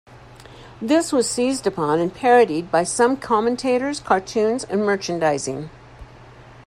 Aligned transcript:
This 0.81 1.13
was 1.13 1.29
seized 1.29 1.67
upon 1.67 1.99
and 1.99 2.11
parodied 2.11 2.71
by 2.71 2.83
some 2.83 3.15
commentators, 3.17 3.99
cartoons, 3.99 4.63
and 4.63 4.83
merchandising. 4.83 5.69